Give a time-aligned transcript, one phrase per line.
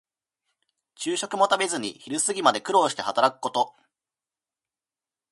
[0.95, 3.75] 昼食も食べずに昼過ぎまで苦労して働くこと。